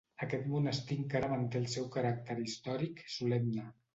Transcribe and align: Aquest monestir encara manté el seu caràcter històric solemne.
Aquest 0.25 0.45
monestir 0.53 0.95
encara 1.01 1.29
manté 1.33 1.59
el 1.65 1.69
seu 1.75 1.85
caràcter 1.97 2.39
històric 2.45 3.05
solemne. 3.19 3.67